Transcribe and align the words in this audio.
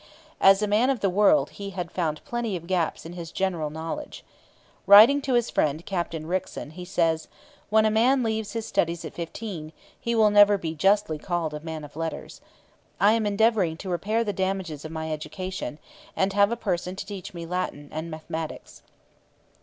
As 0.39 0.63
a 0.63 0.67
man 0.67 0.89
of 0.89 1.01
the 1.01 1.11
world 1.11 1.51
he 1.51 1.69
had 1.69 1.91
found 1.91 2.25
plenty 2.25 2.55
of 2.55 2.65
gaps 2.65 3.05
in 3.05 3.13
his 3.13 3.31
general 3.31 3.69
knowledge. 3.69 4.23
Writing 4.87 5.21
to 5.21 5.35
his 5.35 5.51
friend 5.51 5.85
Captain 5.85 6.25
Rickson, 6.25 6.71
he 6.71 6.85
says: 6.85 7.27
'When 7.69 7.85
a 7.85 7.91
man 7.91 8.23
leaves 8.23 8.53
his 8.53 8.65
studies 8.65 9.05
at 9.05 9.13
fifteen, 9.13 9.71
he 9.99 10.15
will 10.15 10.31
never 10.31 10.57
be 10.57 10.73
justly 10.73 11.19
called 11.19 11.53
a 11.53 11.59
man 11.59 11.83
of 11.83 11.95
letters. 11.95 12.41
I 12.99 13.11
am 13.13 13.27
endeavouring 13.27 13.77
to 13.77 13.89
repair 13.91 14.23
the 14.23 14.33
damages 14.33 14.83
of 14.83 14.91
my 14.91 15.11
education, 15.13 15.77
and 16.15 16.33
have 16.33 16.51
a 16.51 16.57
person 16.57 16.95
to 16.95 17.05
teach 17.05 17.35
me 17.35 17.45
Latin 17.45 17.87
and 17.91 18.09
mathematics.' 18.09 18.81